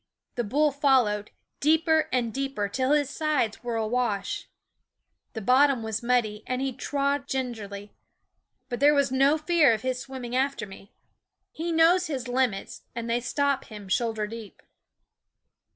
[0.33, 1.29] The bull followed,
[1.59, 4.47] deeper and deeper, till his sides were awash.
[5.33, 7.91] The bottom was muddy, and he trod gin gerly;
[8.67, 10.91] but there was no fear of his swim ming after me.
[11.51, 14.63] He knows his limits, and they stop him shoulder deep.